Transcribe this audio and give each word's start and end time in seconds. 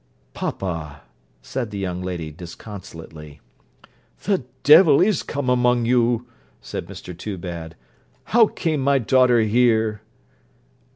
'Papa!' 0.33 1.01
said 1.43 1.69
the 1.69 1.77
young 1.77 2.01
lady 2.01 2.31
disconsolately. 2.31 3.39
'The 4.23 4.43
devil 4.63 4.99
is 4.99 5.21
come 5.21 5.47
among 5.47 5.85
you,' 5.85 6.25
said 6.59 6.87
Mr 6.87 7.15
Toobad, 7.15 7.75
'how 8.23 8.47
came 8.47 8.79
my 8.81 8.97
daughter 8.97 9.41
here?' 9.41 10.01